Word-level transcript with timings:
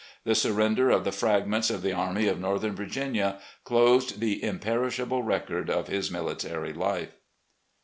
The 0.23 0.33
surrender 0.33 0.89
of 0.89 1.03
the 1.03 1.11
fragments 1.11 1.69
of 1.69 1.83
the 1.83 1.93
Army 1.93 2.27
of 2.27 2.39
Northern 2.39 2.75
Virginia 2.75 3.39
closed 3.63 4.19
the 4.19 4.43
imperishable 4.43 5.21
record 5.21 5.69
of 5.69 5.89
his 5.89 6.09
military 6.09 6.73
life. 6.73 7.11